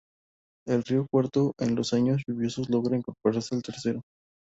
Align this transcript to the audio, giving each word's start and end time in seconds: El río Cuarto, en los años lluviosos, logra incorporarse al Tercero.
El 0.65 0.81
río 0.83 1.05
Cuarto, 1.11 1.53
en 1.59 1.75
los 1.75 1.93
años 1.93 2.23
lluviosos, 2.25 2.71
logra 2.71 2.97
incorporarse 2.97 3.53
al 3.53 3.61
Tercero. 3.61 4.01